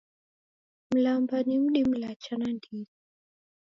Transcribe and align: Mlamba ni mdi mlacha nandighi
Mlamba 0.93 1.37
ni 1.45 1.55
mdi 1.63 1.81
mlacha 1.89 2.35
nandighi 2.37 2.87